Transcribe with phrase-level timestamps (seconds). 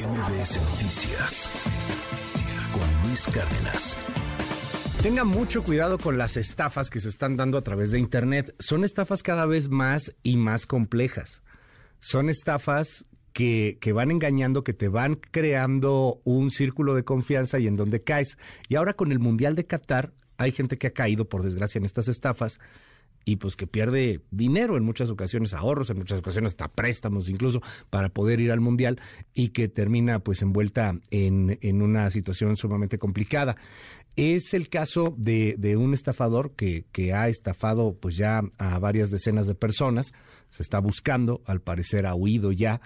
[0.00, 1.50] MBS Noticias
[2.72, 3.98] con Luis Cárdenas.
[5.02, 8.54] Tenga mucho cuidado con las estafas que se están dando a través de Internet.
[8.60, 11.42] Son estafas cada vez más y más complejas.
[11.98, 17.66] Son estafas que, que, van engañando, que te van creando un círculo de confianza y
[17.66, 18.38] en donde caes.
[18.70, 21.84] Y ahora con el Mundial de Qatar hay gente que ha caído, por desgracia, en
[21.84, 22.58] estas estafas
[23.24, 27.62] y pues que pierde dinero en muchas ocasiones, ahorros, en muchas ocasiones hasta préstamos incluso
[27.90, 29.00] para poder ir al mundial
[29.34, 33.56] y que termina pues envuelta en, en una situación sumamente complicada.
[34.16, 39.10] Es el caso de, de un estafador que, que, ha estafado pues ya a varias
[39.10, 40.12] decenas de personas,
[40.48, 42.80] se está buscando, al parecer ha huido ya.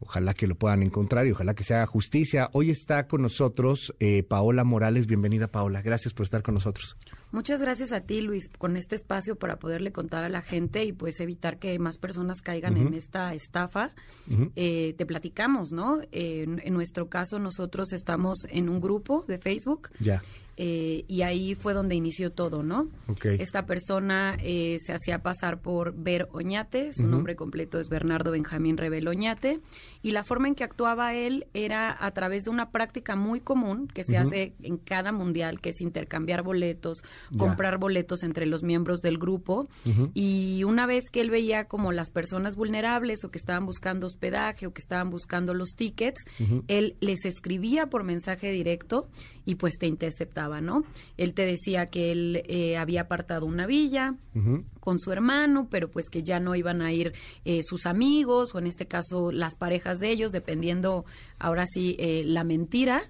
[0.00, 2.50] Ojalá que lo puedan encontrar y ojalá que se haga justicia.
[2.52, 5.08] Hoy está con nosotros eh, Paola Morales.
[5.08, 5.82] Bienvenida, Paola.
[5.82, 6.96] Gracias por estar con nosotros.
[7.30, 10.92] Muchas gracias a ti, Luis, con este espacio para poderle contar a la gente y
[10.92, 12.86] pues evitar que más personas caigan uh -huh.
[12.88, 13.92] en esta estafa.
[14.30, 14.52] Uh -huh.
[14.56, 16.00] eh, te platicamos, ¿no?
[16.10, 19.90] Eh, en, en, nuestro caso, nosotros estamos en un grupo de Facebook.
[20.00, 20.22] Ya.
[20.60, 22.88] Eh, y ahí fue donde inició todo, ¿no?
[23.06, 23.36] Okay.
[23.38, 27.10] Esta persona eh, se hacía pasar por Ver Oñate, su uh -huh.
[27.10, 29.60] nombre completo es Bernardo Benjamín Rebel Oñate,
[30.02, 33.86] y la forma en que actuaba él era a través de una práctica muy común
[33.86, 37.04] que se hace en cada mundial, que es intercambiar boletos,
[37.36, 40.10] comprar boletos entre los miembros del grupo, uh -huh.
[40.14, 44.66] y una vez que él veía como las personas vulnerables o que estaban buscando hospedaje
[44.66, 46.24] o que estaban buscando los tickets,
[46.68, 49.06] él les escribía por mensaje directo
[49.44, 50.84] y pues te interceptaba, ¿no?
[51.16, 54.64] Él te decía que él eh, había apartado una villa uh -huh.
[54.80, 57.14] con su hermano, pero pues que ya no iban a ir
[57.46, 61.06] eh, sus amigos o en este caso las parejas de ellos, dependiendo
[61.38, 63.02] ahora sí eh, la mentira.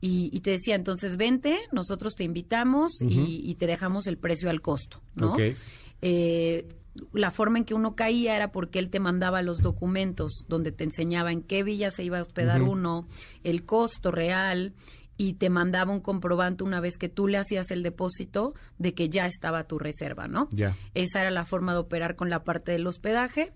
[0.00, 3.10] Y, y, te decía, entonces vente, nosotros te invitamos uh -huh.
[3.10, 5.32] y, y, te dejamos el precio al costo, ¿no?
[5.32, 5.56] Okay.
[6.00, 6.66] Eh,
[7.12, 10.84] la forma en que uno caía era porque él te mandaba los documentos donde te
[10.84, 12.72] enseñaba en qué villa se iba a hospedar uh -huh.
[12.72, 13.08] uno,
[13.44, 14.74] el costo real
[15.16, 19.10] y te mandaba un comprobante una vez que tú le hacías el depósito de que
[19.10, 20.48] ya estaba tu reserva, ¿no?
[20.50, 20.78] Ya.
[20.94, 23.52] Esa era la forma de operar con la parte del hospedaje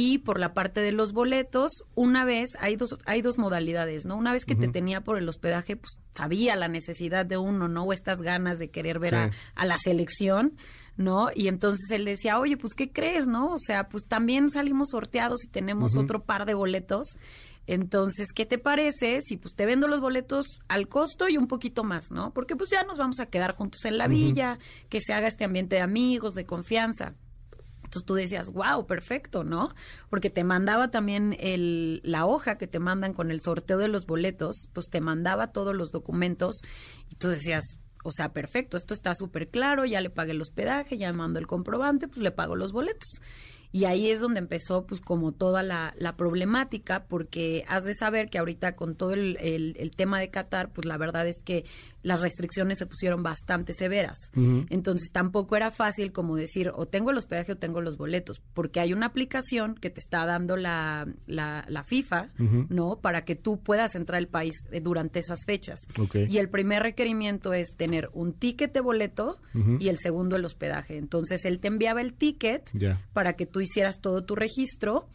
[0.00, 4.14] y por la parte de los boletos, una vez hay dos hay dos modalidades, ¿no?
[4.14, 4.60] Una vez que uh -huh.
[4.60, 7.82] te tenía por el hospedaje, pues sabía la necesidad de uno, ¿no?
[7.82, 9.16] O estas ganas de querer ver sí.
[9.16, 10.52] a, a la selección.
[10.96, 11.28] ¿no?
[11.32, 13.52] Y entonces él decía, oye, pues, ¿qué crees, no?
[13.52, 16.02] O sea, pues también salimos sorteados y tenemos uh -huh.
[16.02, 17.06] otro par de boletos.
[17.68, 21.84] Entonces, ¿qué te parece si pues te vendo los boletos al costo y un poquito
[21.84, 22.32] más, ¿no?
[22.32, 24.10] Porque pues ya nos vamos a quedar juntos en la uh -huh.
[24.10, 27.14] villa, que se haga este ambiente de amigos, de confianza.
[27.88, 29.70] Entonces tú decías, wow, perfecto, ¿no?
[30.10, 34.04] Porque te mandaba también el, la hoja que te mandan con el sorteo de los
[34.04, 36.60] boletos, entonces te mandaba todos los documentos
[37.08, 40.98] y tú decías, o sea, perfecto, esto está súper claro, ya le pagué el hospedaje,
[40.98, 43.22] ya mando el comprobante, pues le pago los boletos.
[43.70, 48.30] Y ahí es donde empezó, pues, como toda la, la problemática, porque has de saber
[48.30, 51.64] que ahorita con todo el, el, el, tema de Qatar, pues la verdad es que
[52.08, 54.18] las restricciones se pusieron bastante severas.
[54.34, 54.66] Uh -huh.
[54.70, 58.80] Entonces tampoco era fácil como decir, o tengo el hospedaje o tengo los boletos, porque
[58.80, 62.66] hay una aplicación que te está dando la, la, la FIFA, uh -huh.
[62.70, 62.98] ¿no?
[63.00, 65.80] Para que tú puedas entrar al país eh, durante esas fechas.
[65.98, 66.26] Okay.
[66.30, 69.76] Y el primer requerimiento es tener un ticket de boleto uh -huh.
[69.78, 70.96] y el segundo el hospedaje.
[70.96, 73.00] Entonces él te enviaba el ticket yeah.
[73.12, 75.08] para que tú hicieras todo tu registro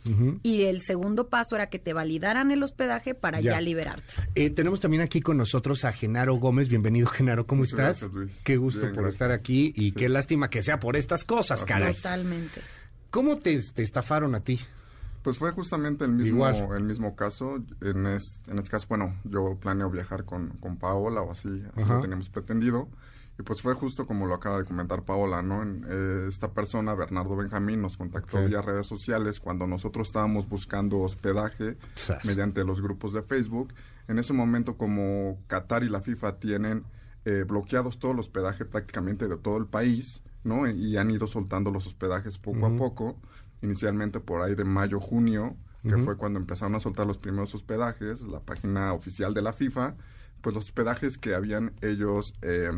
[0.43, 4.13] y el segundo paso era que te validaran el hospedaje para ya, ya liberarte.
[4.35, 6.67] Eh, tenemos también aquí con nosotros a Genaro Gómez.
[6.67, 7.45] Bienvenido, Genaro.
[7.47, 7.85] ¿Cómo Muchas estás?
[8.01, 8.31] Gracias, Luis.
[8.43, 9.15] Qué gusto Bien, por gracias.
[9.15, 9.91] estar aquí y Sí.
[9.93, 11.93] qué lástima que sea por estas cosas, caray.
[11.93, 12.61] Totalmente.
[13.09, 14.59] ¿Cómo te, te estafaron a ti?
[15.21, 16.77] Pues fue justamente el mismo, Igual.
[16.77, 17.57] el mismo caso.
[17.81, 21.81] En, es- en este caso, bueno, yo planeo viajar con, con Paola o así, así
[21.81, 21.95] Ajá.
[21.95, 22.89] lo teníamos pretendido.
[23.39, 25.63] Y pues fue justo como lo acaba de comentar Paola, ¿no?
[25.63, 28.47] En, eh, esta persona, Bernardo Benjamín, nos contactó Ok.
[28.49, 32.23] vía redes sociales cuando nosotros estábamos buscando hospedaje Sas.
[32.25, 33.73] mediante los grupos de Facebook.
[34.07, 36.83] En ese momento, como Qatar y la FIFA tienen
[37.25, 40.67] eh, bloqueados todo el hospedaje prácticamente de todo el país, ¿no?
[40.69, 43.17] Y han ido soltando los hospedajes poco a poco.
[43.61, 48.21] Inicialmente por ahí de mayo, junio, que fue cuando empezaron a soltar los primeros hospedajes,
[48.21, 49.95] la página oficial de la FIFA,
[50.41, 52.71] pues los hospedajes que habían ellos eh,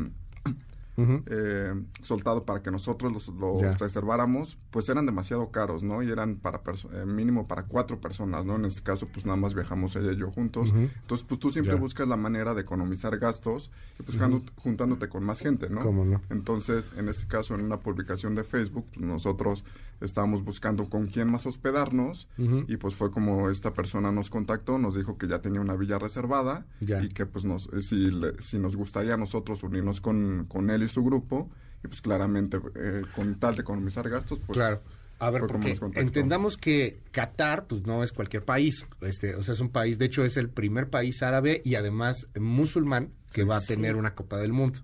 [1.28, 3.30] Eh, soltado para que nosotros los,
[3.78, 6.02] reserváramos, pues eran demasiado caros, ¿no?
[6.04, 6.62] Y eran para
[6.94, 8.56] eh, mínimo para cuatro personas, ¿no?
[8.56, 10.72] En este caso, pues nada más viajamos ella y yo juntos.
[10.74, 14.18] Entonces, pues tú siempre buscas la manera de economizar gastos y pues
[14.58, 15.82] juntándote con más gente, ¿no?
[15.82, 16.22] ¿Cómo no?
[16.30, 19.66] Entonces, en este caso, en una publicación de Facebook, pues nosotros
[20.02, 22.28] estábamos buscando con quién más hospedarnos
[22.68, 25.98] y pues fue como esta persona nos contactó, nos dijo que ya tenía una villa
[25.98, 26.66] reservada
[27.02, 30.70] y que pues nos, eh, si, le- si nos gustaría a nosotros unirnos con, con
[30.70, 31.50] él y su grupo
[31.84, 34.82] y pues claramente eh, con tal de economizar gastos, pues Claro.
[35.18, 38.86] A ver, porque entendamos que Qatar, pues no es cualquier país.
[39.00, 42.28] Este, o sea, es un país, de hecho, es el primer país árabe y además
[42.38, 44.80] musulmán que va a tener una Copa del Mundo.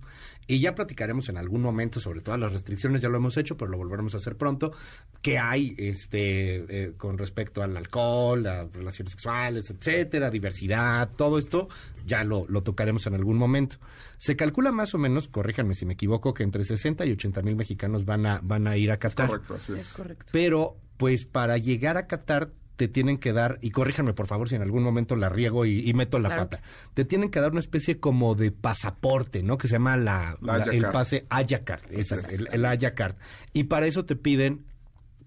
[0.45, 3.71] Y ya platicaremos en algún momento sobre todas las restricciones, ya lo hemos hecho, pero
[3.71, 4.74] lo volveremos a hacer pronto,
[5.21, 11.69] que hay este eh, con respecto al alcohol, a relaciones sexuales, etcétera, diversidad, todo esto,
[12.06, 13.77] ya lo, lo tocaremos en algún momento.
[14.18, 17.56] Se calcula más o menos, corríjanme si me equivoco, que entre 60 y 80 mil
[17.56, 19.27] mexicanos van a, van a ir a Qatar.
[19.30, 19.89] Correcto, así Es es.
[19.94, 20.25] correcto.
[20.33, 22.51] Pero, pues para llegar a Qatar
[22.81, 25.88] te tienen que dar, y corríjanme por favor si en algún momento la riego y,
[25.88, 26.63] y meto la Claro pata,
[26.95, 29.60] te tienen que dar una especie como de pasaporte, ¿no?
[29.60, 32.95] Que se llama la, La la- Haya el pase Haya Card, esa, el, el Haya
[32.95, 33.18] Card.
[33.54, 34.66] Y para eso te piden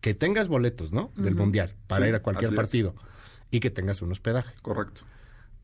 [0.01, 1.13] que tengas boletos, ¿no?
[1.15, 2.57] Del Mundial, para Sí, ir a cualquier es.
[2.57, 2.97] partido.
[3.53, 4.53] Y que tengas un hospedaje.
[4.61, 5.03] Correcto.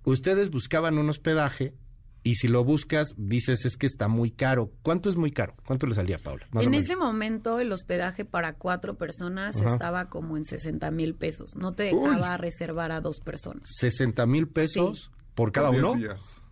[0.04, 1.74] Ustedes buscaban un hospedaje
[2.22, 4.70] y si lo buscas, dices es que está muy caro.
[4.82, 5.54] ¿Cuánto es muy caro?
[5.66, 6.46] ¿Cuánto le salía, Paula?
[6.50, 9.72] Más En ese momento el hospedaje para cuatro personas Ajá.
[9.72, 11.56] estaba como en 60 mil pesos.
[11.56, 12.00] No te Uy.
[12.10, 13.62] dejaba reservar a dos personas.
[13.78, 15.94] 60 mil pesos por cada uno.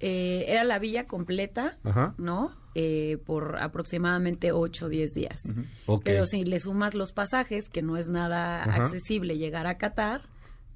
[0.00, 2.14] Eh, era la villa completa, Ajá.
[2.16, 2.56] ¿no?
[2.74, 5.40] Eh, por aproximadamente 8 o 10 días.
[6.04, 8.84] Pero si le sumas los pasajes, que no es nada Ajá.
[8.84, 10.28] accesible llegar a Qatar,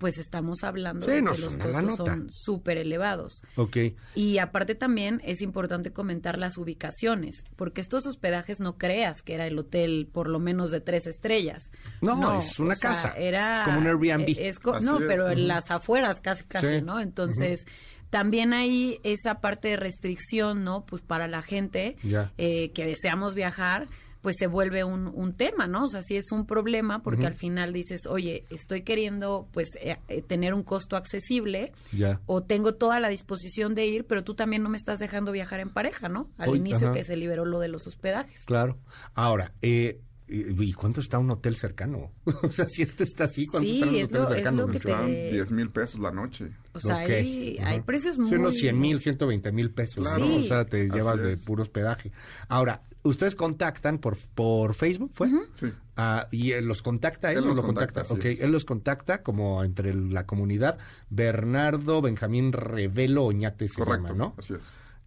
[0.03, 3.41] pues estamos hablando Sí, de no, que los costos son súper elevados.
[3.55, 3.77] Ok.
[4.17, 9.47] Y aparte también es importante comentar las ubicaciones, porque estos hospedajes no creas que era
[9.47, 11.71] el hotel por lo menos de tres estrellas.
[12.01, 13.13] No, es una sea, casa.
[13.17, 14.35] Era, Es como un Airbnb.
[14.37, 16.99] es co- Así no, es, pero en las afueras casi, casi, Sí, ¿no?
[16.99, 17.65] Entonces,
[18.11, 20.85] también hay esa parte de restricción, ¿no?
[20.85, 21.97] Pues para la gente
[22.37, 23.87] eh, que deseamos viajar,
[24.23, 25.85] pues se vuelve un, un tema, ¿no?
[25.85, 29.99] O sea, sí es un problema porque al final dices, oye, estoy queriendo pues eh,
[30.09, 32.21] eh, tener un costo accesible Ya.
[32.27, 35.61] o tengo toda la disposición de ir, pero tú también no me estás dejando viajar
[35.61, 36.31] en pareja, ¿no?
[36.39, 36.93] Al Uy, inicio ajá.
[36.97, 38.45] que se liberó lo de los hospedajes.
[38.47, 38.79] Claro.
[39.15, 42.13] Ahora, eh, ¿y y cuánto está un hotel cercano?
[42.45, 44.61] o sea, si este está así, ¿cuánto Sí, están los es hoteles lo- es cercanos?
[44.61, 46.49] lo que te- Estaban Eh, 10 mil pesos la noche.
[46.75, 47.11] O sea, Ok.
[47.11, 48.35] hay, precios Sí, muy...
[48.37, 50.25] unos 100 mil, 120 mil pesos, Claro.
[50.27, 50.37] ¿no?
[50.37, 50.49] O Sí.
[50.49, 52.13] sea, te Así llevas de puro hospedaje.
[52.49, 55.29] Ahora, ustedes contactan por, por Facebook, ¿fue?
[55.55, 55.67] Sí.
[55.97, 58.03] Ah, y él los contacta, él, Él no los lo contacta.
[58.03, 58.41] contacta, así Ok, es.
[58.41, 60.79] él los contacta como entre la comunidad.
[61.11, 64.09] Bernardo Benjamín Revelo Oñate se Correcto.
[64.09, 64.35] llama, ¿no?
[64.39, 64.63] Así es.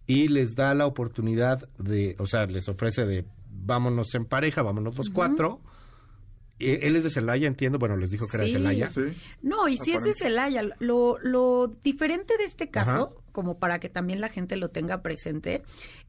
[0.06, 4.96] y les da la oportunidad de, o sea, les ofrece de vámonos en pareja, vámonos
[4.96, 5.60] los cuatro.
[6.58, 7.78] Eh, Él es de Celaya, entiendo.
[7.78, 8.52] Bueno, les dijo que era de.
[8.52, 8.88] Celaya.
[8.90, 9.00] Sí.
[9.42, 10.14] No, y si es de.
[10.14, 13.08] Celaya, lo, lo diferente de este caso, Ajá.
[13.36, 15.62] Como para que también la gente lo tenga presente,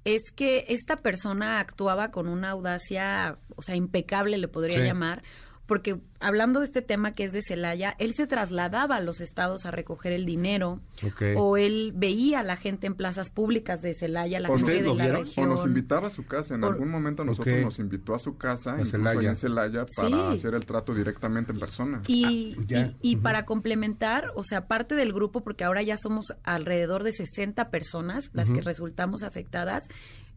[0.06, 4.84] es que esta persona actuaba con una audacia, o sea, impecable le podría Sí.
[4.86, 5.24] llamar,
[5.68, 9.66] porque hablando de este tema que es de Celaya, él se trasladaba a los estados
[9.66, 11.22] a recoger el dinero, Ok.
[11.36, 14.82] o él veía a la gente en plazas públicas de Celaya, la ¿O gente de
[14.82, 15.22] la vieron?
[15.22, 15.50] O región.
[15.50, 16.56] nos invitaba a su casa.
[16.56, 19.30] En Por- algún momento a nosotros nos invitó a su casa, A incluso Celaya.
[19.30, 20.14] en Celaya, para Sí.
[20.40, 22.02] hacer el trato directamente en persona.
[22.08, 22.94] Y, Ah, ya.
[23.02, 27.70] y- para complementar, o sea, parte del grupo, porque ahora ya somos alrededor de 60
[27.70, 29.84] personas las que resultamos afectadas,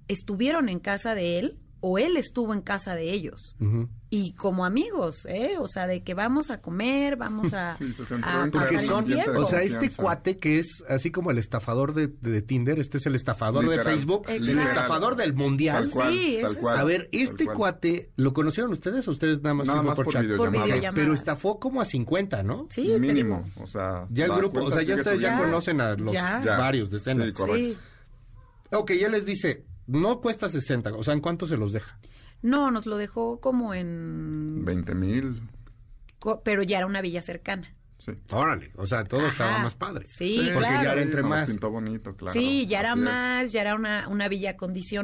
[0.09, 3.57] estuvieron en casa de él o él estuvo en casa de ellos.
[3.61, 3.89] Ujú.
[4.11, 5.57] Y como amigos, ¿eh?
[5.59, 9.07] O sea, de que vamos a comer, vamos a, Sí, se a en Porque son,
[9.09, 12.99] de o sea, este cuate que es así como el estafador de, de Tinder, este
[12.99, 13.95] es el estafador de Literal.
[13.95, 15.85] Facebook, el estafador del mundial.
[15.85, 16.79] Tal cual, Sí, tal cual.
[16.79, 17.57] A ver, este cual.
[17.57, 20.23] cuate, ¿lo conocieron ustedes o ustedes nada más Nada fue más por chat?
[20.23, 20.81] videollamada.
[20.91, 20.95] Por.
[20.95, 22.67] Pero estafó como a 50, ¿no?
[22.71, 24.07] Sí, Mínimo, o sea...
[24.11, 26.43] Ya el grupo, o sea, ya ustedes ya conocen a los Ya.
[26.45, 26.59] Ya.
[26.59, 27.29] varios decenas.
[27.29, 27.79] Sí, correcto.
[28.71, 28.77] Sí.
[28.77, 31.99] Ok, ya les dice, no cuesta 60, o sea, ¿en cuánto se los deja?
[32.43, 34.65] No, nos lo dejó como en...
[34.65, 35.43] 20 mil,
[36.19, 37.75] co- Pero ya era una villa cercana.
[38.01, 38.13] Sí.
[38.31, 40.07] Órale, o sea, todo estaba más padre.
[40.07, 40.85] Sí, Porque claro.
[40.85, 41.47] ya era entre nos más.
[41.51, 42.33] pintó bonito, claro.
[42.33, 43.05] sí, ya era así es.
[43.05, 44.51] más, ya era una, una villa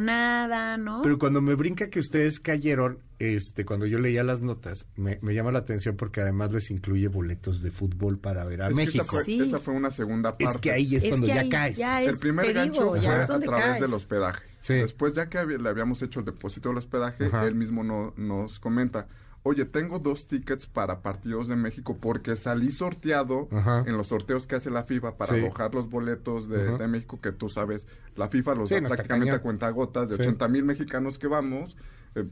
[0.00, 1.02] acondicionada, ¿no?
[1.02, 5.34] Pero cuando me brinca que ustedes cayeron, este, cuando yo leía las notas, me, me
[5.34, 9.02] llama la atención porque además les incluye boletos de fútbol para ver a Es México.
[9.04, 9.40] Esa fue, Sí.
[9.40, 10.44] esa fue una segunda parte.
[10.44, 11.76] Es que ahí es, Es cuando ya ahí caes.
[11.76, 13.80] ya es, el primer gancho digo, ya fue a través caes.
[13.80, 14.44] del hospedaje.
[14.58, 14.74] Sí.
[14.74, 17.46] Después, ya que había- le habíamos hecho el depósito del hospedaje, Ajá.
[17.46, 19.06] él mismo no- nos comenta,
[19.46, 23.84] oye, tengo dos tickets para partidos de México porque salí sorteado Ajá.
[23.86, 25.38] en los sorteos que hace la FIFA para Sí.
[25.40, 27.86] alojar los boletos de, México, que tú sabes,
[28.16, 29.38] la FIFA los Sí, da prácticamente cañón.
[29.40, 30.22] a cuentagotas, de Sí.
[30.22, 31.76] 80 mil mexicanos que vamos,
[32.16, 32.24] eh,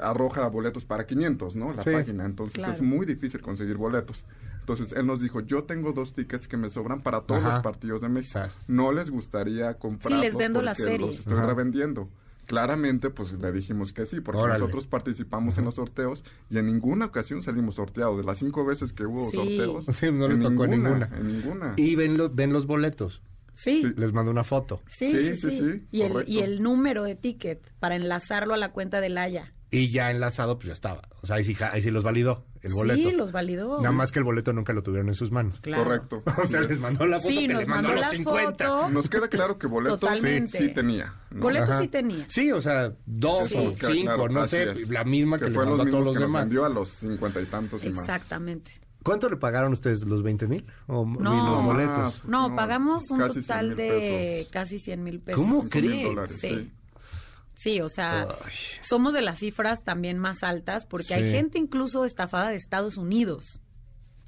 [0.00, 1.72] arroja boletos para 500, ¿no?
[1.72, 1.90] La Sí.
[1.90, 2.72] página, entonces Claro.
[2.74, 4.24] es muy difícil conseguir boletos.
[4.60, 7.54] Entonces él nos dijo, yo tengo dos tickets que me sobran para todos Ajá.
[7.54, 8.38] los partidos de México.
[8.68, 11.06] No les gustaría comprarlos les vendo la serie.
[11.08, 11.46] los estoy Ajá.
[11.46, 12.08] revendiendo.
[12.50, 14.58] Claramente, pues le dijimos que sí, porque Órale.
[14.58, 18.16] nosotros participamos en los sorteos y en ninguna ocasión salimos sorteados.
[18.16, 19.36] De las cinco veces que hubo Sí.
[19.36, 21.08] sorteos, Sí, no les en tocó ninguna.
[21.16, 21.74] En ninguna.
[21.76, 23.22] Y ven, lo- ven los boletos.
[23.52, 23.92] Sí, Sí.
[23.96, 24.82] Les mando una foto.
[24.88, 25.56] sí, Sí, sí, sí, sí.
[25.74, 29.52] sí, y, el, y el número de ticket para enlazarlo a la cuenta del Haya.
[29.72, 31.02] Y ya enlazado, pues ya estaba.
[31.22, 33.08] O sea, ahí sí, ahí sí los validó el boleto.
[33.08, 33.76] Sí, los validó.
[33.78, 35.60] Nada más que el boleto nunca lo tuvieron en sus manos.
[35.60, 35.84] Claro.
[35.84, 36.22] Correcto.
[36.42, 38.68] O sea, les mandó la foto Sí, que nos les mandó mandó los la 50.
[38.68, 38.88] foto.
[38.90, 40.00] Nos queda claro que boletos
[40.50, 41.12] sí, tenía.
[41.30, 41.48] ¿no?
[41.50, 41.80] Ajá.
[41.80, 42.24] sí tenía.
[42.28, 43.54] Sí, o sea, dos Sí.
[43.58, 44.88] o cinco, claro, no sé, es.
[44.90, 46.42] la misma que, le fue mandó los a todos los que demás.
[46.42, 48.00] vendió a los cincuenta y tantos y más.
[48.00, 48.72] Exactamente.
[49.02, 50.04] ¿Cuánto le pagaron ustedes?
[50.04, 50.66] ¿Los 20 mil?
[50.88, 51.56] ¿O No.
[51.56, 52.24] los boletos?
[52.26, 54.52] No, No, pagamos un casi 100 total de pesos.
[54.52, 55.40] casi 100 mil pesos.
[55.40, 56.30] ¿Cómo crees?
[56.32, 56.70] Sí.
[57.60, 57.80] Sí.
[57.80, 58.52] O sea, Ay.
[58.80, 63.60] somos de las cifras también más altas porque hay gente incluso estafada de Estados Unidos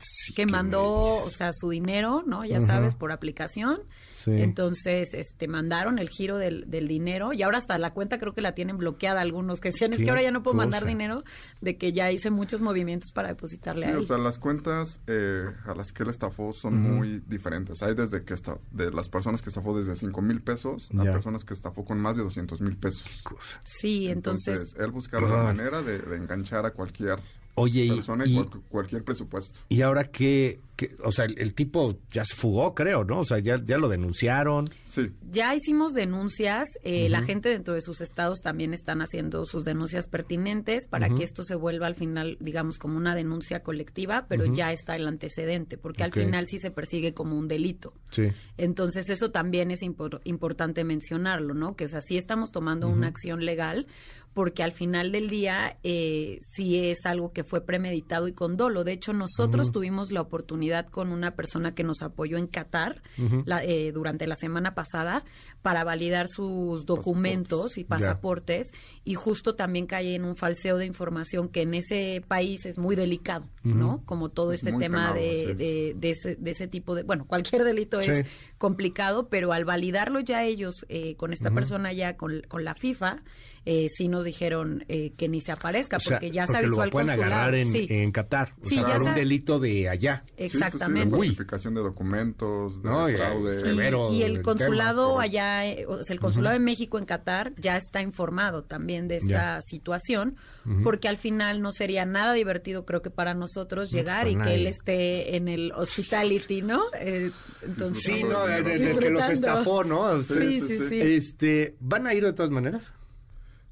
[0.05, 0.85] Sí, que mandó,
[1.25, 2.45] o sea, su dinero, ¿no?
[2.45, 3.79] Ya sabes, por aplicación.
[4.11, 4.33] Sí.
[4.33, 8.41] Entonces, este, mandaron el giro del, del dinero y ahora hasta la cuenta creo que
[8.41, 11.25] la tienen bloqueada algunos que decían, es que ahora ya no puedo mandar dinero
[11.61, 13.99] de que ya hice muchos movimientos para depositarle Sí, a él.
[13.99, 17.83] o sea, las cuentas eh, a las que él estafó son muy diferentes.
[17.83, 21.45] Hay desde que está, de las personas que estafó desde 5 mil pesos a personas
[21.45, 23.21] que estafó con más de 200 mil pesos.
[23.23, 23.61] Cosa.
[23.65, 27.19] sí, entonces, él buscaba la manera de, de enganchar a cualquier
[27.55, 29.59] Oye, y, persona y, y- cual- cualquier presupuesto.
[29.69, 30.61] y ahora que,
[31.05, 33.21] o sea, el, el tipo ya se fugó, creo, ¿no?
[33.21, 34.67] O sea, ya, ya lo denunciaron.
[34.89, 39.65] Sí, Ya hicimos denuncias, eh, la gente dentro de sus estados también están haciendo sus
[39.65, 44.47] denuncias pertinentes para que esto se vuelva al final, digamos, como una denuncia colectiva, pero
[44.47, 47.93] ya está el antecedente, porque al final sí se persigue como un delito.
[48.11, 48.29] Sí.
[48.57, 51.77] Entonces eso también es impor- importante mencionarlo, ¿no?
[51.77, 53.87] Que o sea, sí estamos tomando una acción legal
[54.35, 58.83] porque al final del día eh, sí es algo que fue premeditado y con dolo.
[58.85, 63.03] De hecho, nosotros tuvimos la oportunidad con una persona que nos apoyó en Qatar
[63.47, 65.25] la- eh, durante la semana pasada
[65.63, 67.89] para validar sus documentos y Ya.
[67.89, 68.71] pasaportes
[69.05, 72.97] y justo también cae en un falseo de información que en ese país es muy
[72.97, 74.03] delicado, ¿no?
[74.05, 77.27] Como todo Es este tema penado, de, de, de ese, de ese tipo de, bueno,
[77.27, 78.11] cualquier delito Sí.
[78.11, 78.27] es
[78.59, 83.23] complicado, pero al validarlo ya ellos eh, con esta persona ya con, con la FIFA,
[83.65, 86.59] eh, sí nos dijeron eh, que ni se aparezca O sea, porque ya se porque
[86.67, 87.35] avisó lo al pueden consulado.
[87.35, 88.55] agarrar en, sí, en Qatar.
[88.61, 90.25] O Sí, sea, un delito de allá.
[90.27, 91.17] Sí, sí, sí, de exactamente.
[91.17, 93.59] Falsificación de documentos, de No, y- fraude.
[93.59, 96.99] Y- Severo y, el el consulado tema, allá, eh, o sea, el consulado de México
[96.99, 99.61] en Qatar ya está informado también de esta Ya.
[99.63, 100.37] situación,
[100.85, 104.39] porque al final no sería nada divertido, creo que para nosotros No, llegar pues, y
[104.39, 106.83] que él esté en el hospitality, ¿no?
[106.99, 107.31] Eh,
[107.63, 110.23] entonces, Sí, no, el, el que los estafó, ¿no?
[110.23, 110.89] Sí, sí, sí, sí, sí.
[110.89, 111.01] sí.
[111.01, 112.93] Este, ¿van a ir de todas maneras?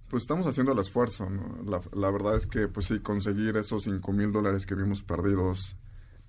[0.09, 1.63] Pues estamos haciendo el esfuerzo, ¿no?
[1.65, 5.77] La, la verdad es que, pues sí, conseguir esos 5 mil dólares que vimos perdidos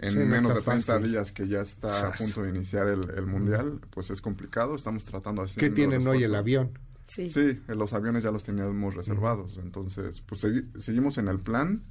[0.02, 1.12] en Sí, menos de 30 fácil.
[1.12, 4.76] días que ya está a punto de iniciar el, el mundial, pues es complicado.
[4.76, 5.60] Estamos tratando así.
[5.60, 6.72] ¿Qué tienen hoy el avión?
[7.08, 7.30] sí.
[7.30, 9.58] Sí, los aviones ya los teníamos reservados.
[9.62, 11.84] Entonces, pues segui- seguimos en el plan.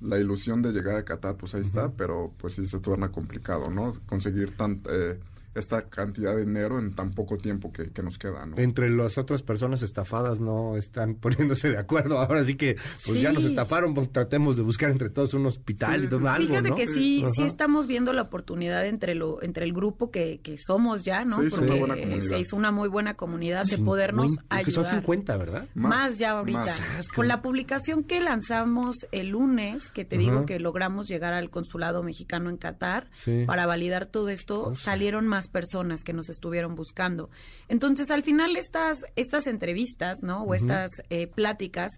[0.00, 3.70] La ilusión de llegar a Qatar, pues ahí está, pero pues sí se torna complicado,
[3.70, 3.92] ¿no?
[4.06, 5.20] Conseguir tan, eh,
[5.54, 8.56] esta cantidad de dinero en tan poco tiempo que, que nos queda, ¿no?
[8.58, 12.18] Entre las otras personas estafadas no están poniéndose de acuerdo.
[12.18, 16.00] Ahora sí que, pues ya nos estafaron, pues tratemos de buscar entre todos un hospital
[16.00, 16.30] Sí, y todo sí, sí.
[16.32, 16.76] algo, Fíjate ¿no?
[16.76, 17.32] que sí, Ajá.
[17.36, 21.40] sí estamos viendo la oportunidad entre lo, entre el grupo que, que somos ya, ¿no?
[21.40, 24.32] Sí, es una Porque se hizo una muy buena comunidad de podernos
[24.64, 24.86] que Son ayudar.
[25.00, 25.66] 50, ¿verdad?
[25.74, 26.58] Más, ya ahorita.
[26.58, 27.08] más.
[27.14, 30.24] Con la publicación que lanzamos el lunes, que te Ajá.
[30.24, 33.44] digo que logramos llegar al consulado mexicano en Qatar Sí.
[33.46, 37.30] para validar todo esto, salieron más personas que nos estuvieron buscando.
[37.68, 40.44] Entonces, al final estas estas entrevistas, ¿no?
[40.44, 41.92] O estas eh, pláticas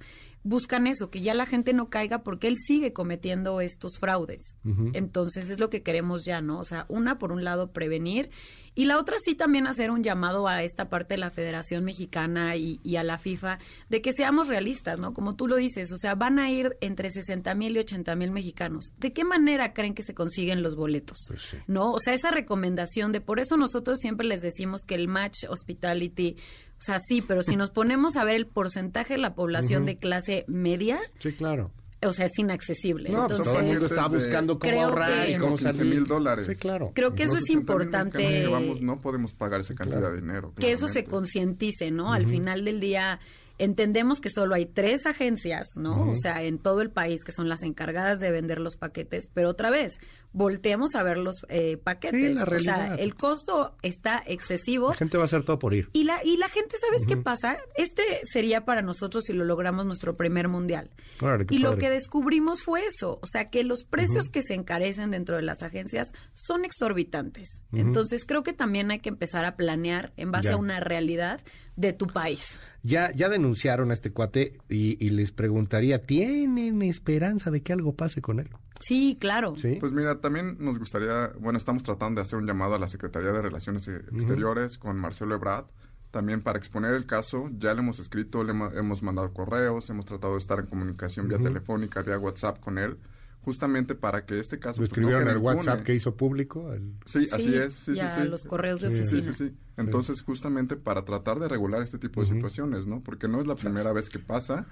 [0.47, 4.55] buscan eso, que ya la gente no caiga porque él sigue cometiendo estos fraudes.
[4.93, 6.61] Entonces es lo que queremos ya, ¿no?
[6.61, 8.31] O sea, una por un lado prevenir
[8.77, 12.55] y la otra sí también hacer un llamado a esta parte de la Federación Mexicana
[12.55, 15.13] y, y a la FIFA de que seamos realistas, ¿no?
[15.13, 18.31] Como tú lo dices, o sea, van a ir entre 60 mil y 80 mil
[18.31, 18.93] mexicanos.
[18.99, 21.25] ¿De qué manera creen que se consiguen los boletos?
[21.27, 21.57] Pues sí.
[21.67, 21.91] ¿no?
[21.91, 26.37] O sea, esa recomendación de por eso nosotros siempre les decimos que el match hospitality,
[26.79, 29.99] o sea, sí, pero si nos ponemos a ver el porcentaje de la población de
[29.99, 31.73] clase media, Sí, claro.
[32.09, 33.09] O sea, es inaccesible.
[33.11, 35.73] No, pues Entonces, todo el mundo está buscando cómo creo ahorrar que- y cómo 15
[35.77, 35.95] salir.
[35.95, 36.47] mil dólares.
[36.47, 36.93] Sí, claro.
[36.95, 38.19] Creo que eso es 60,000 importante.
[38.19, 40.15] que llevamos, no podemos pagar esa cantidad Claro.
[40.15, 40.53] de dinero.
[40.59, 42.13] que eso se concientice, ¿no?
[42.13, 43.19] Al final del día
[43.59, 46.11] entendemos que solo hay tres agencias, ¿no?
[46.11, 49.51] O sea, en todo el país que son las encargadas de vender los paquetes, pero
[49.51, 49.99] otra vez,
[50.33, 52.21] volteemos a ver los eh, paquetes.
[52.21, 52.97] Sí, la o sea, realidad.
[53.01, 54.91] el costo está excesivo.
[54.91, 55.89] La gente va a hacer todo por ir.
[55.95, 57.57] Y la, y la gente, ¿sabes qué pasa?
[57.77, 60.91] Este sería para nosotros si lo logramos nuestro primer mundial.
[61.23, 65.11] Órale, Y lo que descubrimos fue eso, o sea, que los precios que se encarecen
[65.11, 67.61] dentro de las agencias son exorbitantes.
[67.73, 70.55] Entonces, creo que también hay que empezar a planear en base Ya.
[70.55, 71.41] a una realidad
[71.77, 72.61] de tu país.
[72.83, 77.95] Ya, ya denunciaron a este cuate y, y les preguntaría, ¿tienen esperanza de que algo
[77.95, 78.49] pase con él?
[78.81, 79.55] Sí, claro.
[79.57, 79.77] ¿Sí?
[79.81, 83.31] Pues mira, también nos gustaría, bueno, estamos tratando de hacer un llamado a la Secretaría
[83.33, 85.67] de Relaciones eh, Exteriores con Marcelo Ebrard,
[86.11, 90.05] también para exponer el caso, ya le hemos escrito, le hemo- hemos mandado correos, hemos
[90.07, 92.97] tratado de estar en comunicación vía telefónica, vía WhatsApp con él,
[93.47, 94.81] justamente para que este caso...
[94.83, 96.73] Lo pues, no escribieron en el WhatsApp que hizo público.
[96.73, 97.75] el- Sí, así es.
[97.75, 98.29] Sí, y sí, a sí.
[98.29, 99.23] los correos de oficina.
[99.23, 99.55] sí, sí.
[99.77, 103.01] Entonces, justamente para tratar de regular este tipo de situaciones, ¿no?
[103.01, 104.67] Porque no es la primera vez que pasa,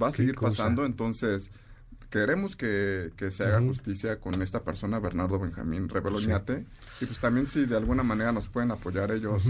[0.00, 0.50] va a seguir cosa.
[0.50, 1.50] pasando, entonces
[2.10, 6.64] queremos que, que se haga justicia con esta persona, Bernardo Benjamín Reveloñate,
[7.00, 9.42] y pues también si de alguna manera nos pueden apoyar ellos.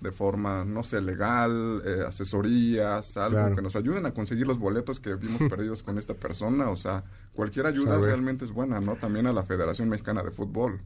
[0.00, 3.56] De forma, no sé, legal, eh, asesorías, algo Claro.
[3.56, 7.04] que nos ayuden a conseguir los boletos que vimos perdidos con esta persona, o sea,
[7.32, 8.08] cualquier ayuda Saber.
[8.10, 8.96] realmente es buena, ¿no?
[8.96, 10.80] También a la Federación Mexicana de Fútbol.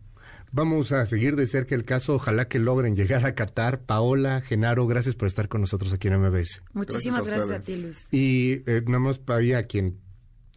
[0.53, 2.15] Vamos a seguir de cerca el caso.
[2.15, 3.81] Ojalá que logren llegar a Qatar.
[3.81, 6.63] Paola, Genaro, gracias por estar con nosotros aquí en MBS.
[6.73, 7.83] Muchísimas Gracias a gracias a, ti.
[7.83, 8.07] Luis.
[8.11, 9.99] Y eh, nada más había a quien,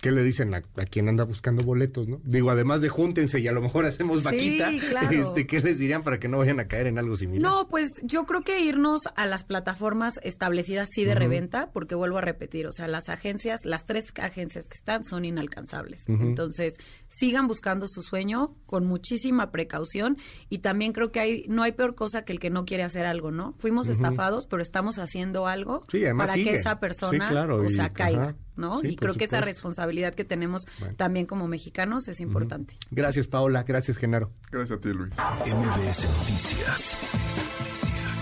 [0.01, 2.19] ¿qué le dicen a, a quien anda buscando boletos, no?
[2.23, 5.11] Digo, además de júntense y a lo mejor hacemos Sí, vaquita, claro.
[5.11, 7.41] este, ¿qué les dirían para que no vayan a caer en algo similar?
[7.51, 12.17] No, pues yo creo que irnos a las plataformas establecidas sí de reventa, porque vuelvo
[12.17, 16.03] a repetir, o sea, las agencias, las tres agencias que están son inalcanzables.
[16.07, 16.75] Entonces,
[17.09, 20.17] sigan buscando su sueño con muchísima precaución
[20.49, 23.05] y también creo que hay no hay peor cosa que el que no quiere hacer
[23.05, 23.53] algo, ¿no?
[23.59, 26.51] Fuimos estafados, pero estamos haciendo algo Sí, para sigue.
[26.51, 28.35] que esa persona, Sí, claro, o y- sea, caiga.
[28.57, 28.79] ¿No?
[28.79, 30.95] Sí, y creo que esa responsabilidad que tenemos Bueno.
[30.95, 32.75] también como mexicanos es importante.
[32.91, 33.63] Gracias, Paola.
[33.63, 34.31] Gracias, Genaro.
[34.51, 35.13] Gracias a ti, Luis.
[35.45, 36.97] MBS Noticias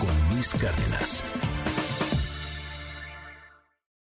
[0.00, 1.24] con Luis Cárdenas.